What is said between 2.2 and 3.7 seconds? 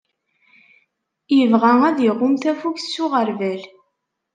tafukt s uɣerbal.